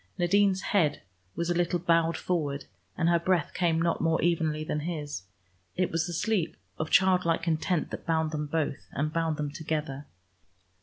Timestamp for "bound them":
8.07-8.47, 9.13-9.51